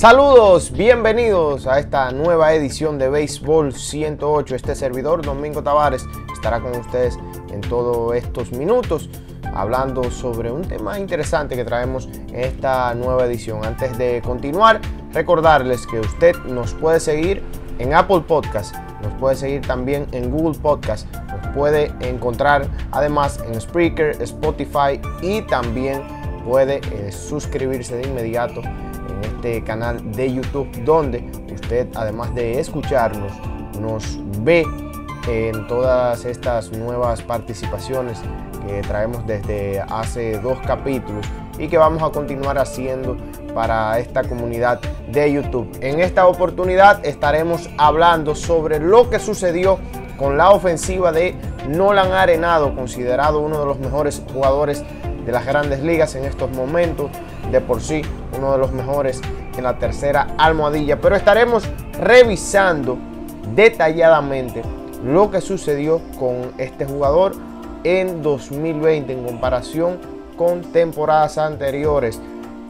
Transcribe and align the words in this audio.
Saludos, 0.00 0.72
bienvenidos 0.72 1.66
a 1.66 1.78
esta 1.78 2.10
nueva 2.10 2.54
edición 2.54 2.98
de 2.98 3.10
Béisbol 3.10 3.74
108. 3.74 4.54
Este 4.54 4.74
servidor, 4.74 5.20
Domingo 5.20 5.62
Tavares, 5.62 6.06
estará 6.32 6.58
con 6.58 6.74
ustedes 6.74 7.18
en 7.52 7.60
todos 7.60 8.16
estos 8.16 8.50
minutos 8.50 9.10
hablando 9.54 10.10
sobre 10.10 10.50
un 10.50 10.62
tema 10.62 10.98
interesante 10.98 11.54
que 11.54 11.66
traemos 11.66 12.08
en 12.28 12.40
esta 12.40 12.94
nueva 12.94 13.26
edición. 13.26 13.62
Antes 13.62 13.98
de 13.98 14.22
continuar, 14.24 14.80
recordarles 15.12 15.86
que 15.86 16.00
usted 16.00 16.34
nos 16.44 16.72
puede 16.72 16.98
seguir 16.98 17.42
en 17.78 17.92
Apple 17.92 18.22
Podcast, 18.26 18.74
nos 19.02 19.12
puede 19.20 19.36
seguir 19.36 19.60
también 19.60 20.06
en 20.12 20.30
Google 20.30 20.58
Podcast, 20.58 21.14
nos 21.14 21.54
puede 21.54 21.92
encontrar 22.00 22.66
además 22.92 23.38
en 23.46 23.60
Spreaker, 23.60 24.16
Spotify 24.22 24.98
y 25.20 25.42
también 25.42 26.19
puede 26.44 26.80
eh, 26.92 27.12
suscribirse 27.12 27.96
de 27.96 28.08
inmediato 28.08 28.60
en 28.62 29.24
este 29.24 29.62
canal 29.62 30.12
de 30.12 30.32
YouTube 30.32 30.68
donde 30.84 31.30
usted 31.52 31.88
además 31.94 32.34
de 32.34 32.60
escucharnos 32.60 33.32
nos 33.80 34.18
ve 34.42 34.64
en 35.28 35.66
todas 35.66 36.24
estas 36.24 36.72
nuevas 36.72 37.22
participaciones 37.22 38.20
que 38.66 38.82
traemos 38.82 39.26
desde 39.26 39.80
hace 39.80 40.38
dos 40.40 40.58
capítulos 40.66 41.26
y 41.58 41.68
que 41.68 41.78
vamos 41.78 42.02
a 42.02 42.10
continuar 42.10 42.58
haciendo 42.58 43.16
para 43.54 43.98
esta 43.98 44.24
comunidad 44.24 44.80
de 45.08 45.32
YouTube. 45.32 45.68
En 45.80 46.00
esta 46.00 46.26
oportunidad 46.26 47.04
estaremos 47.04 47.68
hablando 47.76 48.34
sobre 48.34 48.78
lo 48.78 49.10
que 49.10 49.18
sucedió 49.18 49.78
con 50.16 50.36
la 50.36 50.50
ofensiva 50.50 51.12
de 51.12 51.34
Nolan 51.68 52.12
Arenado, 52.12 52.74
considerado 52.74 53.40
uno 53.40 53.60
de 53.60 53.66
los 53.66 53.78
mejores 53.78 54.22
jugadores 54.32 54.84
de 55.24 55.32
las 55.32 55.46
grandes 55.46 55.82
ligas 55.82 56.14
en 56.14 56.24
estos 56.24 56.50
momentos, 56.50 57.10
de 57.50 57.60
por 57.60 57.80
sí 57.80 58.02
uno 58.36 58.52
de 58.52 58.58
los 58.58 58.72
mejores 58.72 59.20
en 59.56 59.64
la 59.64 59.78
tercera 59.78 60.28
almohadilla, 60.38 61.00
pero 61.00 61.16
estaremos 61.16 61.64
revisando 62.00 62.98
detalladamente 63.54 64.62
lo 65.04 65.30
que 65.30 65.40
sucedió 65.40 66.00
con 66.18 66.52
este 66.58 66.84
jugador 66.84 67.32
en 67.84 68.22
2020 68.22 69.12
en 69.12 69.24
comparación 69.24 69.98
con 70.36 70.62
temporadas 70.72 71.38
anteriores. 71.38 72.20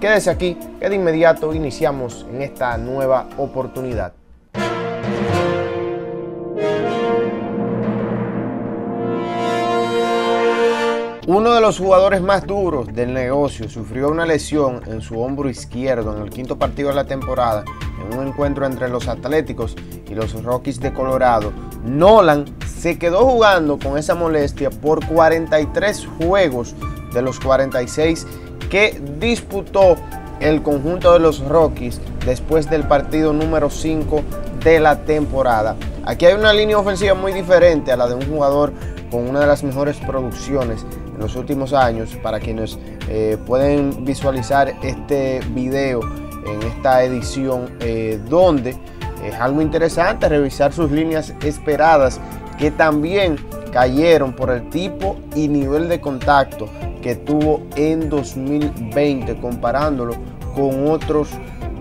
Quédese 0.00 0.30
aquí, 0.30 0.56
que 0.80 0.88
de 0.88 0.94
inmediato 0.94 1.52
iniciamos 1.52 2.26
en 2.30 2.42
esta 2.42 2.76
nueva 2.78 3.26
oportunidad. 3.36 4.12
Uno 11.28 11.52
de 11.52 11.60
los 11.60 11.76
jugadores 11.76 12.22
más 12.22 12.46
duros 12.46 12.86
del 12.86 13.12
negocio 13.12 13.68
sufrió 13.68 14.08
una 14.08 14.24
lesión 14.24 14.80
en 14.86 15.02
su 15.02 15.20
hombro 15.20 15.50
izquierdo 15.50 16.16
en 16.16 16.22
el 16.22 16.30
quinto 16.30 16.56
partido 16.56 16.88
de 16.88 16.94
la 16.94 17.04
temporada 17.04 17.64
en 18.00 18.18
un 18.18 18.28
encuentro 18.28 18.64
entre 18.64 18.88
los 18.88 19.08
Atléticos 19.08 19.76
y 20.08 20.14
los 20.14 20.42
Rockies 20.42 20.80
de 20.80 20.94
Colorado. 20.94 21.52
Nolan 21.84 22.46
se 22.66 22.98
quedó 22.98 23.26
jugando 23.26 23.78
con 23.78 23.98
esa 23.98 24.14
molestia 24.14 24.70
por 24.70 25.06
43 25.06 26.08
juegos 26.16 26.74
de 27.12 27.20
los 27.20 27.38
46 27.40 28.26
que 28.70 28.98
disputó 29.20 29.96
el 30.40 30.62
conjunto 30.62 31.12
de 31.12 31.18
los 31.18 31.40
Rockies 31.40 32.00
después 32.24 32.70
del 32.70 32.84
partido 32.84 33.34
número 33.34 33.68
5 33.68 34.22
de 34.64 34.80
la 34.80 35.04
temporada. 35.04 35.76
Aquí 36.06 36.24
hay 36.24 36.32
una 36.32 36.54
línea 36.54 36.78
ofensiva 36.78 37.12
muy 37.12 37.34
diferente 37.34 37.92
a 37.92 37.98
la 37.98 38.08
de 38.08 38.14
un 38.14 38.26
jugador 38.26 38.72
con 39.10 39.28
una 39.28 39.40
de 39.40 39.46
las 39.46 39.62
mejores 39.62 39.98
producciones 39.98 40.86
los 41.18 41.36
últimos 41.36 41.72
años. 41.72 42.16
Para 42.22 42.40
quienes 42.40 42.78
eh, 43.08 43.36
pueden 43.46 44.04
visualizar 44.04 44.74
este 44.82 45.40
video 45.50 46.00
en 46.46 46.62
esta 46.62 47.04
edición, 47.04 47.76
eh, 47.80 48.20
donde 48.28 48.76
es 49.24 49.34
algo 49.34 49.60
interesante 49.60 50.28
revisar 50.28 50.72
sus 50.72 50.90
líneas 50.90 51.34
esperadas 51.42 52.20
que 52.58 52.70
también 52.70 53.36
cayeron 53.72 54.32
por 54.32 54.50
el 54.50 54.68
tipo 54.70 55.16
y 55.34 55.48
nivel 55.48 55.88
de 55.88 56.00
contacto 56.00 56.68
que 57.02 57.14
tuvo 57.14 57.62
en 57.76 58.08
2020 58.08 59.36
comparándolo 59.36 60.14
con 60.54 60.88
otros 60.88 61.28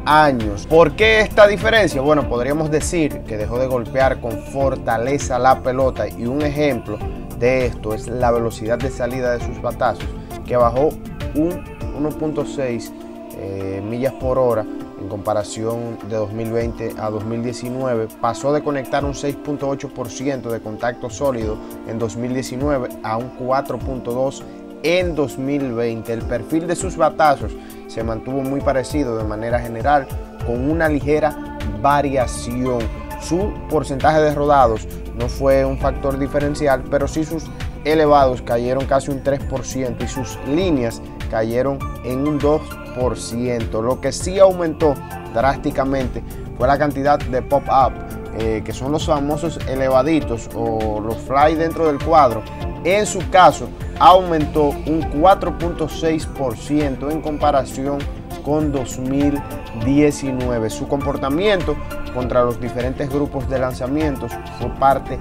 años. 0.06 0.66
¿Por 0.68 0.96
qué 0.96 1.22
esta 1.22 1.48
diferencia? 1.48 2.02
Bueno, 2.02 2.30
podríamos 2.30 2.72
decir 2.72 3.22
que 3.22 3.38
dejó 3.38 3.60
de 3.60 3.68
golpear 3.68 4.22
con 4.22 4.32
fortaleza 4.32 5.40
la 5.40 5.62
pelota 5.62 6.08
y 6.08 6.26
un 6.26 6.42
ejemplo 6.42 6.98
de 7.40 7.68
esto 7.68 7.94
es 7.94 8.08
la 8.08 8.32
velocidad 8.32 8.78
de 8.78 8.90
salida 8.90 9.38
de 9.38 9.46
sus 9.46 9.62
batazos 9.62 10.08
que 10.46 10.56
bajó 10.56 10.90
un 11.36 11.64
1.6 12.00 12.92
eh, 13.40 13.82
millas 13.88 14.14
por 14.14 14.38
hora 14.38 14.66
en 15.00 15.10
comparación 15.10 15.98
de 16.10 16.16
2020 16.16 16.96
a 16.98 17.10
2019, 17.10 18.08
pasó 18.20 18.52
de 18.52 18.64
conectar 18.64 19.06
un 19.06 19.14
6.8% 19.14 20.50
de 20.50 20.60
contacto 20.60 21.10
sólido 21.10 21.58
en 21.88 22.00
2019 22.00 22.90
a 23.04 23.18
un 23.18 23.38
4.2% 23.38 24.44
en 24.84 25.16
2020. 25.16 26.14
El 26.14 26.22
perfil 26.24 26.68
de 26.68 26.76
sus 26.76 26.98
batazos 26.98 27.52
se 27.88 28.04
mantuvo 28.04 28.42
muy 28.42 28.62
parecido 28.62 29.18
de 29.18 29.24
manera 29.24 29.60
general, 29.60 30.08
con 30.46 30.70
una 30.70 30.90
ligera 30.90 31.58
variación. 31.82 33.07
Su 33.22 33.54
porcentaje 33.70 34.20
de 34.20 34.34
rodados 34.34 34.88
no 35.18 35.28
fue 35.28 35.66
un 35.66 35.78
factor 35.78 36.18
diferencial, 36.20 36.84
pero 36.90 37.08
sí 37.08 37.24
sus 37.24 37.46
elevados 37.84 38.42
cayeron 38.42 38.86
casi 38.86 39.12
un 39.12 39.24
3% 39.24 40.04
y 40.04 40.08
sus 40.08 40.38
líneas 40.48 41.02
cayeron 41.30 41.80
en 42.04 42.28
un 42.28 42.40
2%. 42.40 43.82
Lo 43.82 44.02
que 44.02 44.12
sí 44.12 44.40
aumentó 44.40 44.96
drásticamente 45.34 46.24
fue 46.58 46.68
la 46.68 46.78
cantidad 46.78 47.20
de 47.20 47.42
pop-up, 47.42 47.94
eh, 48.40 48.62
que 48.66 48.74
son 48.74 48.92
los 48.92 49.06
famosos 49.06 49.60
elevaditos 49.68 50.50
o 50.56 51.00
los 51.00 51.18
fly 51.18 51.56
dentro 51.56 51.88
del 51.88 52.04
cuadro. 52.04 52.44
En 52.84 53.06
su 53.06 53.28
caso, 53.30 53.68
aumentó 54.00 54.70
un 54.70 55.02
4.6% 55.22 57.12
en 57.12 57.22
comparación 57.22 58.00
con 58.44 58.72
2019. 58.72 60.70
Su 60.70 60.88
comportamiento 60.88 61.76
contra 62.12 62.44
los 62.44 62.60
diferentes 62.60 63.10
grupos 63.10 63.50
de 63.50 63.60
lanzamientos 63.60 64.32
fue 64.60 64.70
parte 64.76 65.18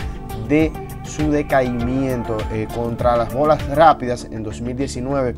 de 0.48 0.72
su 1.04 1.30
decaimiento 1.30 2.36
eh, 2.52 2.66
contra 2.74 3.16
las 3.16 3.32
bolas 3.32 3.64
rápidas 3.68 4.26
en 4.30 4.42
2019 4.42 5.34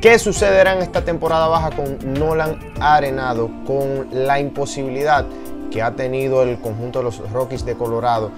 ¿Qué 0.00 0.18
sucederá 0.18 0.72
en 0.74 0.80
esta 0.80 1.04
temporada 1.04 1.46
baja 1.46 1.68
con 1.70 1.98
Nolan 2.14 2.58
Arenado? 2.80 3.50
Con 3.66 4.08
la 4.10 4.40
imposibilidad 4.40 5.26
que 5.70 5.82
ha 5.82 5.90
tenido 5.92 6.42
el 6.42 6.58
conjunto 6.58 7.00
de 7.00 7.04
los 7.04 7.30
Rockies 7.30 7.66
de 7.66 7.74
Colorado 7.74 8.30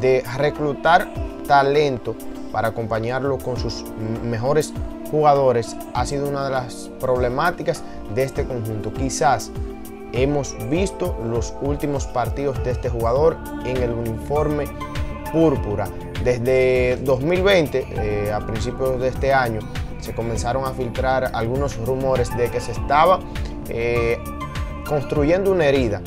de 0.00 0.24
reclutar 0.38 1.12
talento 1.46 2.16
para 2.52 2.68
acompañarlo 2.68 3.36
con 3.38 3.58
sus 3.58 3.84
mejores 4.24 4.72
jugadores 5.12 5.76
ha 5.92 6.06
sido 6.06 6.26
una 6.26 6.46
de 6.46 6.50
las 6.50 6.90
problemáticas 6.98 7.84
de 8.14 8.24
este 8.24 8.44
conjunto. 8.44 8.92
Quizás 8.92 9.52
hemos 10.12 10.56
visto 10.70 11.16
los 11.24 11.54
últimos 11.60 12.06
partidos 12.06 12.64
de 12.64 12.72
este 12.72 12.88
jugador 12.88 13.36
en 13.64 13.76
el 13.76 13.92
uniforme 13.92 14.64
púrpura. 15.30 15.88
Desde 16.24 16.96
2020, 17.04 17.86
eh, 17.90 18.32
a 18.32 18.40
principios 18.40 18.98
de 19.00 19.08
este 19.08 19.32
año, 19.32 19.60
se 20.00 20.14
comenzaron 20.14 20.64
a 20.64 20.72
filtrar 20.72 21.30
algunos 21.34 21.76
rumores 21.84 22.34
de 22.36 22.50
que 22.50 22.60
se 22.60 22.72
estaba 22.72 23.20
eh, 23.68 24.18
construyendo 24.88 25.52
una 25.52 25.66
herida 25.66 26.00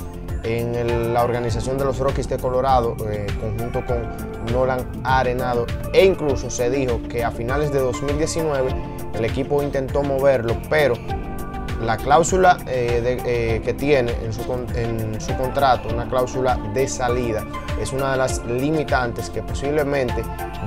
en 0.45 1.13
la 1.13 1.23
organización 1.23 1.77
de 1.77 1.85
los 1.85 1.97
Rockies 1.97 2.29
de 2.29 2.37
Colorado, 2.37 2.95
eh, 3.09 3.25
conjunto 3.41 3.83
con 3.85 4.53
Nolan 4.53 4.85
Arenado, 5.03 5.65
e 5.93 6.05
incluso 6.05 6.49
se 6.49 6.69
dijo 6.69 7.01
que 7.09 7.23
a 7.23 7.31
finales 7.31 7.71
de 7.71 7.79
2019 7.79 8.69
el 9.15 9.25
equipo 9.25 9.63
intentó 9.63 10.03
moverlo, 10.03 10.55
pero 10.69 10.95
la 11.81 11.97
cláusula 11.97 12.57
eh, 12.67 13.19
eh, 13.25 13.61
que 13.63 13.73
tiene 13.73 14.13
en 14.23 14.31
su, 14.31 14.41
en 14.75 15.19
su, 15.19 15.35
contrato, 15.35 15.89
una 15.93 16.07
cláusula 16.07 16.57
de 16.73 16.87
salida, 16.87 17.43
es 17.81 17.91
una 17.91 18.11
de 18.11 18.17
las 18.17 18.45
limitantes 18.45 19.29
que 19.29 19.41
posiblemente 19.41 20.23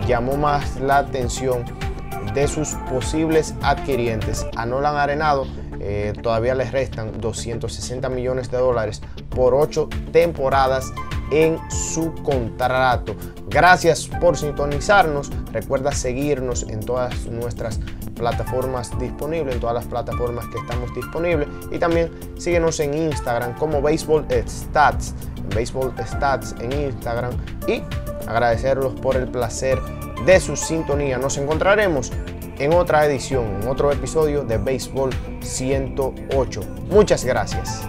llamó 0.07 0.37
más 0.37 0.79
la 0.81 0.99
atención 0.99 1.65
de 2.35 2.47
sus 2.47 2.75
posibles 2.91 3.55
adquirientes. 3.63 4.47
A 4.57 4.67
Nolan 4.67 4.97
Arenado 4.97 5.47
eh, 5.81 6.13
todavía 6.23 6.55
les 6.55 6.73
restan 6.73 7.21
260 7.21 8.09
millones 8.09 8.51
de 8.51 8.59
dólares 8.59 9.03
por 9.31 9.55
ocho 9.55 9.89
temporadas 10.13 10.93
en 11.31 11.59
su 11.71 12.15
contrato. 12.23 13.15
Gracias 13.49 14.09
por 14.21 14.37
sintonizarnos. 14.37 15.31
Recuerda 15.53 15.93
seguirnos 15.93 16.65
en 16.65 16.81
todas 16.81 17.27
nuestras 17.27 17.81
plataformas 18.15 18.99
disponibles, 18.99 19.55
en 19.55 19.61
todas 19.61 19.75
las 19.75 19.87
plataformas 19.87 20.47
que 20.49 20.59
estamos 20.59 20.95
disponibles. 20.95 21.49
Y 21.71 21.79
también 21.79 22.11
síguenos 22.39 22.81
en 22.81 22.95
Instagram 22.95 23.55
como 23.55 23.81
Baseball 23.81 24.27
Stats, 24.47 25.15
Baseball 25.55 25.93
Stats 26.05 26.55
en 26.61 26.73
Instagram. 26.73 27.33
Y 27.67 27.83
agradecerlos 28.27 28.95
por 28.95 29.17
el 29.17 29.29
placer 29.29 29.81
de 30.27 30.41
su 30.41 30.57
sintonía. 30.57 31.19
Nos 31.19 31.39
encontraremos 31.39 32.13
en 32.59 32.73
otra 32.73 33.05
edición, 33.07 33.45
en 33.63 33.69
otro 33.69 33.93
episodio 33.93 34.45
de 34.45 34.59
Béisbol 34.59 35.11
108. 35.41 36.61
Muchas 36.91 37.25
gracias. 37.25 37.87